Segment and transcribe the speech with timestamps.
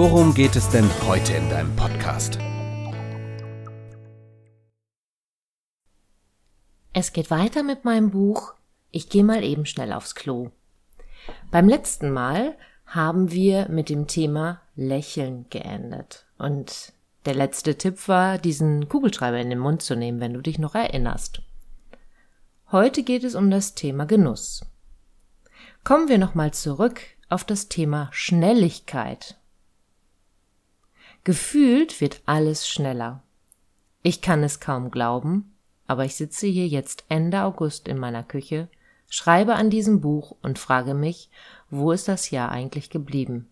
[0.00, 2.38] worum geht es denn heute in deinem Podcast?
[6.94, 8.54] Es geht weiter mit meinem Buch
[8.92, 10.52] Ich gehe mal eben schnell aufs Klo.
[11.50, 16.24] Beim letzten Mal haben wir mit dem Thema Lächeln geendet.
[16.38, 16.94] Und
[17.26, 20.74] der letzte Tipp war, diesen Kugelschreiber in den Mund zu nehmen, wenn du dich noch
[20.74, 21.42] erinnerst.
[22.72, 24.64] Heute geht es um das Thema Genuss.
[25.84, 29.36] Kommen wir nochmal zurück auf das Thema Schnelligkeit.
[31.24, 33.22] Gefühlt wird alles schneller.
[34.02, 35.52] Ich kann es kaum glauben,
[35.86, 38.68] aber ich sitze hier jetzt Ende August in meiner Küche,
[39.10, 41.28] schreibe an diesem Buch und frage mich,
[41.68, 43.48] wo ist das Jahr eigentlich geblieben?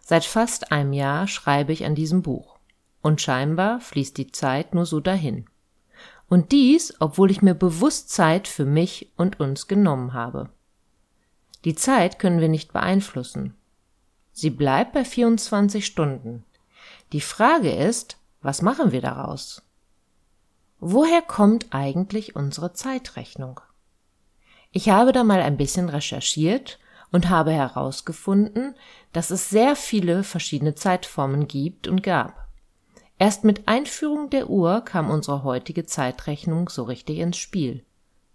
[0.00, 2.58] Seit fast einem Jahr schreibe ich an diesem Buch,
[3.00, 5.46] und scheinbar fließt die Zeit nur so dahin.
[6.28, 10.50] Und dies, obwohl ich mir bewusst Zeit für mich und uns genommen habe.
[11.64, 13.54] Die Zeit können wir nicht beeinflussen.
[14.32, 16.44] Sie bleibt bei 24 Stunden.
[17.14, 19.62] Die Frage ist, was machen wir daraus?
[20.80, 23.60] Woher kommt eigentlich unsere Zeitrechnung?
[24.72, 26.80] Ich habe da mal ein bisschen recherchiert
[27.12, 28.74] und habe herausgefunden,
[29.12, 32.48] dass es sehr viele verschiedene Zeitformen gibt und gab.
[33.16, 37.84] Erst mit Einführung der Uhr kam unsere heutige Zeitrechnung so richtig ins Spiel.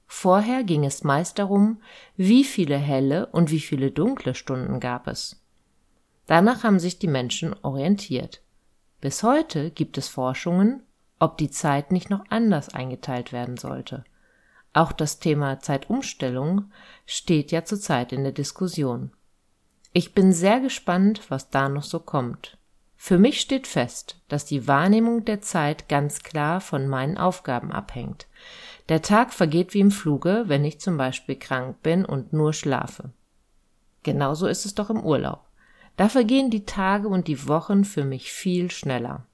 [0.07, 1.81] Vorher ging es meist darum,
[2.15, 5.43] wie viele helle und wie viele dunkle Stunden gab es.
[6.27, 8.41] Danach haben sich die Menschen orientiert.
[9.01, 10.83] Bis heute gibt es Forschungen,
[11.19, 14.03] ob die Zeit nicht noch anders eingeteilt werden sollte.
[14.73, 16.71] Auch das Thema Zeitumstellung
[17.05, 19.11] steht ja zurzeit in der Diskussion.
[19.93, 22.57] Ich bin sehr gespannt, was da noch so kommt.
[22.95, 28.27] Für mich steht fest, dass die Wahrnehmung der Zeit ganz klar von meinen Aufgaben abhängt.
[28.89, 33.11] Der Tag vergeht wie im Fluge, wenn ich zum Beispiel krank bin und nur schlafe.
[34.03, 35.48] Genauso ist es doch im Urlaub.
[35.99, 39.25] Da vergehen die Tage und die Wochen für mich viel schneller.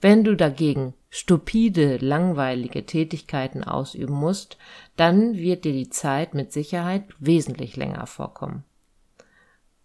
[0.00, 4.58] Wenn du dagegen stupide, langweilige Tätigkeiten ausüben musst,
[4.96, 8.64] dann wird dir die Zeit mit Sicherheit wesentlich länger vorkommen.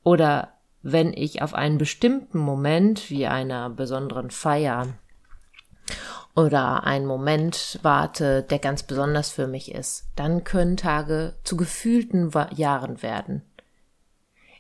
[0.02, 4.96] Oder wenn ich auf einen bestimmten Moment wie einer besonderen Feier
[6.36, 12.32] oder einen Moment warte, der ganz besonders für mich ist, dann können Tage zu gefühlten
[12.56, 13.44] Jahren werden.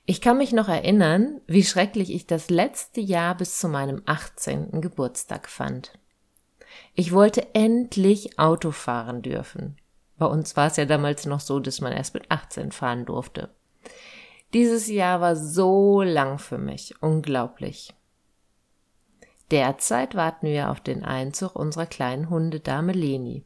[0.05, 4.81] Ich kann mich noch erinnern, wie schrecklich ich das letzte Jahr bis zu meinem 18.
[4.81, 5.93] Geburtstag fand.
[6.93, 9.77] Ich wollte endlich Auto fahren dürfen.
[10.17, 13.49] Bei uns war es ja damals noch so, dass man erst mit 18 fahren durfte.
[14.53, 17.93] Dieses Jahr war so lang für mich, unglaublich.
[19.51, 23.45] Derzeit warten wir auf den Einzug unserer kleinen Hundedame Leni.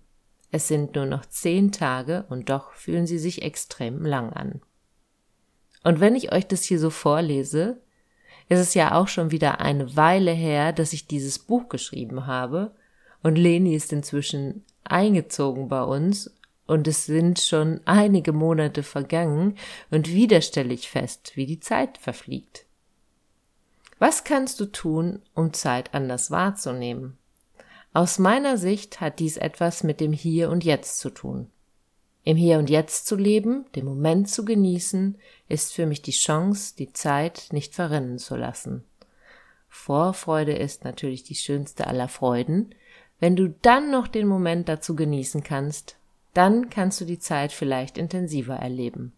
[0.52, 4.62] Es sind nur noch zehn Tage und doch fühlen sie sich extrem lang an.
[5.88, 7.78] Und wenn ich euch das hier so vorlese,
[8.50, 12.76] ist es ja auch schon wieder eine Weile her, dass ich dieses Buch geschrieben habe
[13.24, 16.30] und Leni ist inzwischen eingezogen bei uns
[16.66, 19.58] und es sind schon einige Monate vergangen
[19.90, 22.66] und wieder stelle ich fest, wie die Zeit verfliegt.
[23.98, 27.18] Was kannst du tun, um Zeit anders wahrzunehmen?
[27.94, 31.50] Aus meiner Sicht hat dies etwas mit dem Hier und Jetzt zu tun.
[32.28, 35.18] Im Hier und Jetzt zu leben, den Moment zu genießen,
[35.48, 38.84] ist für mich die Chance, die Zeit nicht verrinnen zu lassen.
[39.70, 42.76] Vorfreude ist natürlich die schönste aller Freuden.
[43.22, 45.96] Wenn du dann noch den Moment dazu genießen kannst,
[46.34, 49.14] dann kannst du die Zeit vielleicht intensiver erleben.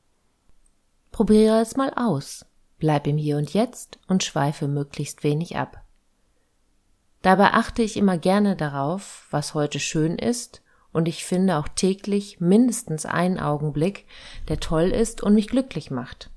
[1.12, 2.46] Probiere es mal aus.
[2.78, 5.82] Bleib im Hier und Jetzt und schweife möglichst wenig ab.
[7.24, 12.40] Dabei achte ich immer gerne darauf, was heute schön ist, und ich finde auch täglich
[12.40, 14.06] mindestens einen Augenblick,
[14.48, 16.30] der toll ist und mich glücklich macht.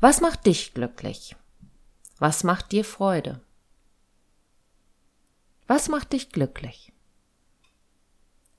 [0.00, 1.36] Was macht dich glücklich?
[2.18, 3.40] Was macht dir Freude?
[5.66, 6.92] Was macht dich glücklich?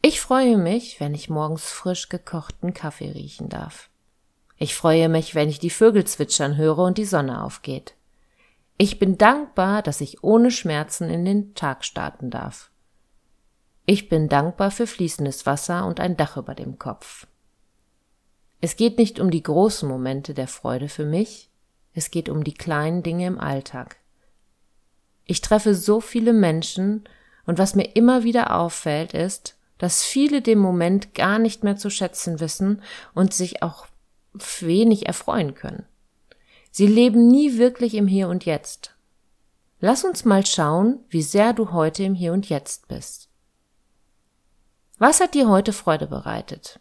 [0.01, 3.89] Ich freue mich, wenn ich morgens frisch gekochten Kaffee riechen darf.
[4.57, 7.95] Ich freue mich, wenn ich die Vögel zwitschern höre und die Sonne aufgeht.
[8.77, 12.71] Ich bin dankbar, dass ich ohne Schmerzen in den Tag starten darf.
[13.89, 17.25] Ich bin dankbar für fließendes Wasser und ein Dach über dem Kopf.
[18.59, 21.49] Es geht nicht um die großen Momente der Freude für mich,
[21.93, 23.95] es geht um die kleinen Dinge im Alltag.
[25.23, 27.07] Ich treffe so viele Menschen
[27.45, 31.89] und was mir immer wieder auffällt ist, dass viele den Moment gar nicht mehr zu
[31.89, 32.81] schätzen wissen
[33.13, 33.87] und sich auch
[34.33, 35.85] wenig erfreuen können.
[36.71, 38.97] Sie leben nie wirklich im Hier und Jetzt.
[39.79, 43.26] Lass uns mal schauen, wie sehr du heute im Hier und Jetzt bist.
[44.99, 46.79] Was hat dir heute Freude bereitet?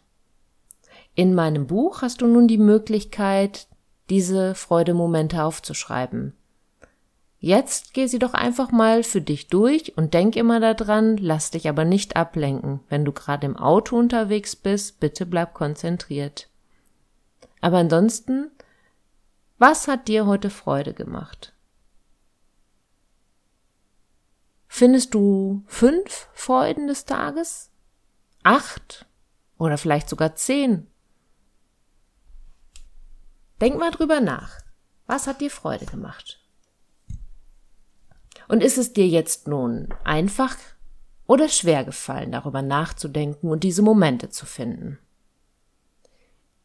[1.13, 3.67] In meinem Buch hast du nun die Möglichkeit,
[4.09, 6.33] diese Freudemomente aufzuschreiben.
[7.39, 11.69] Jetzt geh sie doch einfach mal für dich durch und denk immer daran, lass dich
[11.69, 12.79] aber nicht ablenken.
[12.89, 16.49] Wenn du gerade im Auto unterwegs bist, bitte bleib konzentriert.
[17.61, 18.49] Aber ansonsten,
[19.59, 21.53] was hat dir heute Freude gemacht?
[24.67, 27.69] Findest du fünf Freuden des Tages?
[28.47, 29.05] Acht?
[29.57, 30.87] Oder vielleicht sogar zehn?
[33.59, 34.61] Denk mal drüber nach.
[35.05, 36.39] Was hat dir Freude gemacht?
[38.47, 40.55] Und ist es dir jetzt nun einfach
[41.25, 44.97] oder schwer gefallen, darüber nachzudenken und diese Momente zu finden?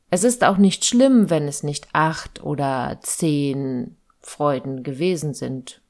[0.08, 5.82] Es ist auch nicht schlimm, wenn es nicht acht oder zehn Freuden gewesen sind.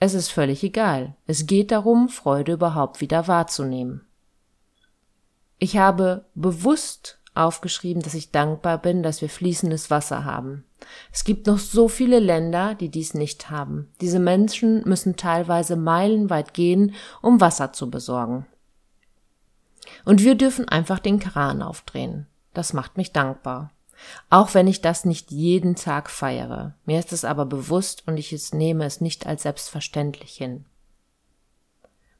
[0.00, 1.14] Es ist völlig egal.
[1.28, 4.08] Es geht darum, Freude überhaupt wieder wahrzunehmen.
[5.58, 10.64] Ich habe bewusst aufgeschrieben, dass ich dankbar bin, dass wir fließendes Wasser haben.
[11.12, 13.90] Es gibt noch so viele Länder, die dies nicht haben.
[14.00, 18.46] Diese Menschen müssen teilweise meilenweit gehen, um Wasser zu besorgen.
[20.04, 22.26] Und wir dürfen einfach den Kran aufdrehen.
[22.52, 23.70] Das macht mich dankbar.
[24.30, 26.74] Auch wenn ich das nicht jeden Tag feiere.
[26.84, 30.66] Mir ist es aber bewusst und ich nehme es nicht als selbstverständlich hin.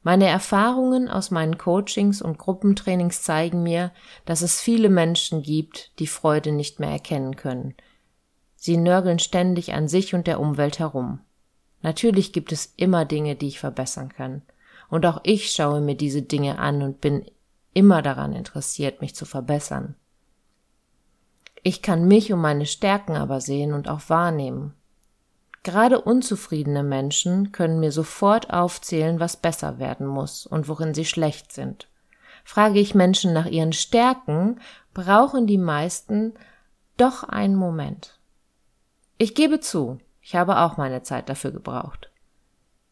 [0.05, 3.91] Meine Erfahrungen aus meinen Coachings und Gruppentrainings zeigen mir,
[4.25, 7.73] dass es viele Menschen gibt, die Freude nicht mehr erkennen können.
[8.55, 11.21] Sie nörgeln ständig an sich und der Umwelt herum.
[11.81, 14.43] Natürlich gibt es immer Dinge, die ich verbessern kann.
[14.91, 17.25] Und auch ich schaue mir diese Dinge an und bin
[17.73, 19.95] immer daran interessiert, mich zu verbessern.
[21.63, 24.75] Ich kann mich und meine Stärken aber sehen und auch wahrnehmen.
[25.65, 31.51] Gerade unzufriedene Menschen können mir sofort aufzählen, was besser werden muss und worin sie schlecht
[31.51, 31.87] sind.
[32.43, 34.61] Frage ich Menschen nach ihren Stärken,
[34.93, 36.35] brauchen die meisten
[36.97, 38.19] doch einen Moment.
[39.17, 42.11] Ich gebe zu, ich habe auch meine Zeit dafür gebraucht.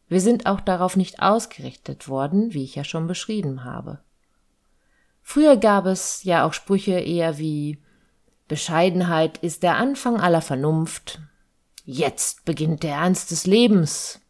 [0.08, 4.00] Wir sind auch darauf nicht ausgerichtet worden, wie ich ja schon beschrieben habe.
[5.22, 7.80] Früher gab es ja auch Sprüche eher wie
[8.48, 11.20] Bescheidenheit ist der Anfang aller Vernunft,
[11.84, 14.20] Jetzt beginnt der Ernst des Lebens.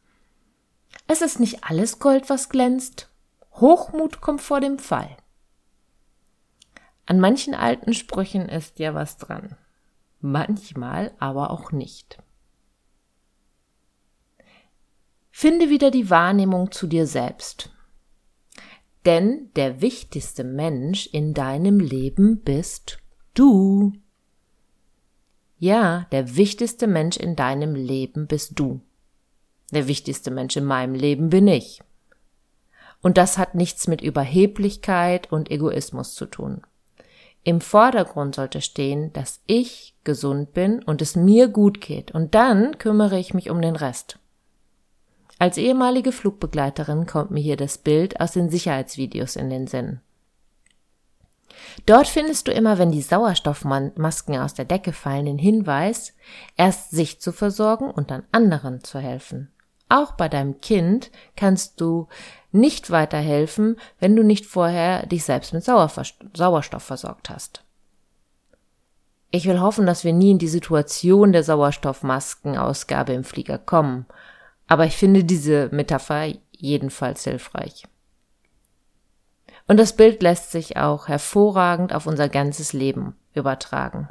[1.06, 3.09] Es ist nicht alles Gold, was glänzt.
[3.53, 5.17] Hochmut kommt vor dem Fall.
[7.06, 9.56] An manchen alten Sprüchen ist ja was dran.
[10.21, 12.19] Manchmal aber auch nicht.
[15.31, 17.71] Finde wieder die Wahrnehmung zu dir selbst.
[19.05, 22.99] Denn der wichtigste Mensch in deinem Leben bist
[23.35, 23.93] du.
[25.59, 28.81] Ja, der wichtigste Mensch in deinem Leben bist du.
[29.73, 31.83] Der wichtigste Mensch in meinem Leben bin ich.
[33.03, 36.62] Und das hat nichts mit Überheblichkeit und Egoismus zu tun.
[37.45, 42.79] Im Vordergrund sollte stehen, dass ich gesund bin und es mir gut geht, und dann
[42.79, 44.19] kümmere ich mich um den Rest.
[45.39, 50.01] Als ehemalige Flugbegleiterin kommt mir hier das Bild aus den Sicherheitsvideos in den Sinn.
[51.87, 56.15] Dort findest du immer, wenn die Sauerstoffmasken aus der Decke fallen, den Hinweis,
[56.56, 59.51] erst sich zu versorgen und dann anderen zu helfen.
[59.89, 62.08] Auch bei deinem Kind kannst du
[62.53, 67.65] nicht weiterhelfen, wenn du nicht vorher dich selbst mit Sauerstoff versorgt hast.
[69.31, 74.06] Ich will hoffen, dass wir nie in die Situation der Sauerstoffmaskenausgabe im Flieger kommen,
[74.69, 77.84] aber ich finde diese Metapher jedenfalls hilfreich.
[79.67, 84.09] Und das Bild lässt sich auch hervorragend auf unser ganzes Leben übertragen.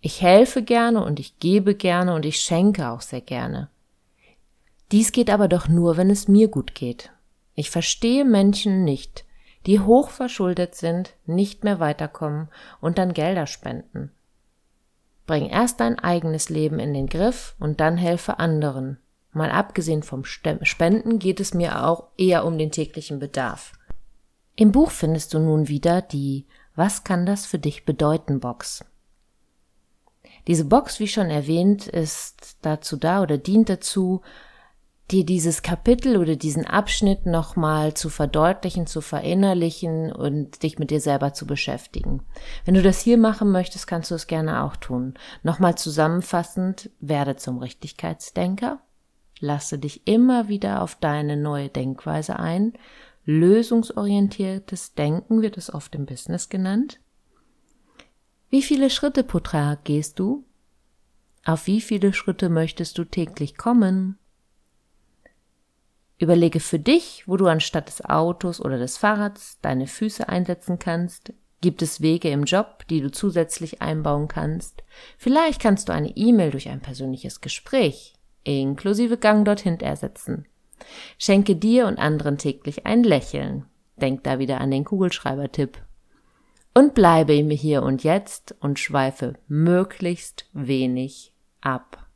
[0.00, 3.68] Ich helfe gerne und ich gebe gerne und ich schenke auch sehr gerne.
[4.92, 7.10] Dies geht aber doch nur, wenn es mir gut geht.
[7.54, 9.24] Ich verstehe Menschen nicht,
[9.66, 12.48] die hochverschuldet sind, nicht mehr weiterkommen
[12.80, 14.10] und dann Gelder spenden.
[15.26, 18.98] Bring erst dein eigenes Leben in den Griff und dann helfe anderen.
[19.32, 23.72] Mal abgesehen vom Spenden geht es mir auch eher um den täglichen Bedarf.
[24.56, 28.84] Im Buch findest du nun wieder die Was kann das für dich bedeuten Box.
[30.46, 34.22] Diese Box, wie schon erwähnt, ist dazu da oder dient dazu,
[35.10, 41.00] dir dieses Kapitel oder diesen Abschnitt nochmal zu verdeutlichen, zu verinnerlichen und dich mit dir
[41.00, 42.22] selber zu beschäftigen.
[42.64, 45.14] Wenn du das hier machen möchtest, kannst du es gerne auch tun.
[45.42, 48.80] Nochmal zusammenfassend, werde zum Richtigkeitsdenker,
[49.40, 52.74] lasse dich immer wieder auf deine neue Denkweise ein.
[53.24, 57.00] Lösungsorientiertes Denken wird es oft im Business genannt.
[58.48, 60.44] Wie viele Schritte pro Tag gehst du?
[61.44, 64.18] Auf wie viele Schritte möchtest du täglich kommen?
[66.18, 71.32] Überlege für dich, wo du anstatt des Autos oder des Fahrrads deine Füße einsetzen kannst.
[71.62, 74.82] Gibt es Wege im Job, die du zusätzlich einbauen kannst?
[75.16, 80.46] Vielleicht kannst du eine E-Mail durch ein persönliches Gespräch inklusive Gang dorthin ersetzen.
[81.18, 83.66] Schenke dir und anderen täglich ein Lächeln.
[83.96, 85.78] Denk da wieder an den Kugelschreiber-Tipp.
[86.74, 92.06] Und bleibe im Hier und Jetzt und schweife möglichst wenig ab.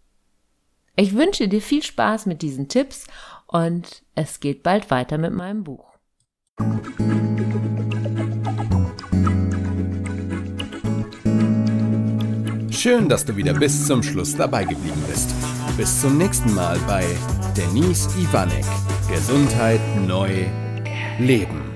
[0.97, 3.07] Ich wünsche dir viel Spaß mit diesen Tipps
[3.49, 5.95] und es geht bald weiter mit meinem Buch.
[12.71, 15.35] Schön, dass du wieder bis zum Schluss dabei geblieben bist.
[15.77, 17.05] Bis zum nächsten Mal bei
[17.57, 18.65] Denise Ivanek.
[19.11, 20.45] Gesundheit neu
[21.19, 21.74] leben.